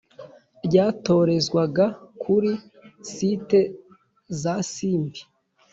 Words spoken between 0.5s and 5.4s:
ryatorezwaga kuri sites za Simbi